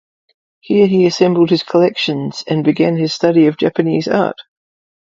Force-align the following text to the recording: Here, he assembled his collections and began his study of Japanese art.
Here, 0.61 0.87
he 0.87 1.05
assembled 1.05 1.51
his 1.51 1.61
collections 1.61 2.43
and 2.47 2.63
began 2.63 2.97
his 2.97 3.13
study 3.13 3.45
of 3.45 3.57
Japanese 3.57 4.07
art. 4.07 4.39